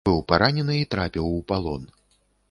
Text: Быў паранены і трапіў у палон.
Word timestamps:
Быў 0.07 0.21
паранены 0.31 0.77
і 0.83 0.87
трапіў 0.95 1.25
у 1.33 1.41
палон. 1.51 1.83